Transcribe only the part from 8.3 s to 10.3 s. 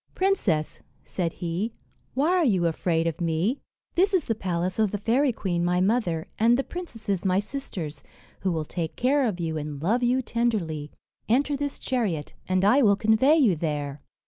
who will take care of you, and love you